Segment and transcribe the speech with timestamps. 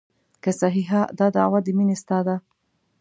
[0.43, 2.35] که صحیحه دا دعوه د مینې ستا ده.